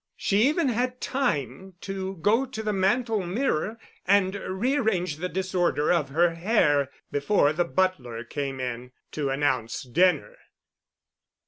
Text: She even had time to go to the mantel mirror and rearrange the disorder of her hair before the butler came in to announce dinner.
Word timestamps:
She 0.17 0.49
even 0.49 0.69
had 0.69 0.99
time 0.99 1.75
to 1.81 2.15
go 2.23 2.47
to 2.47 2.63
the 2.63 2.73
mantel 2.73 3.21
mirror 3.23 3.77
and 4.07 4.33
rearrange 4.33 5.17
the 5.17 5.29
disorder 5.29 5.93
of 5.93 6.09
her 6.09 6.33
hair 6.33 6.89
before 7.11 7.53
the 7.53 7.65
butler 7.65 8.23
came 8.23 8.59
in 8.59 8.93
to 9.11 9.29
announce 9.29 9.83
dinner. 9.83 10.37